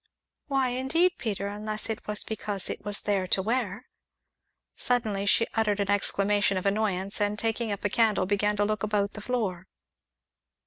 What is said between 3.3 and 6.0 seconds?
wear." Suddenly she uttered an